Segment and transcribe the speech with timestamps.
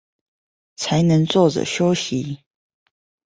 [0.77, 2.39] 才能坐著休息